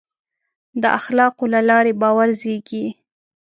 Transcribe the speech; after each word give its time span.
د 0.81 0.83
اخلاقو 0.99 1.45
له 1.53 1.61
لارې 1.69 1.93
باور 2.01 2.29
زېږي. 2.41 2.85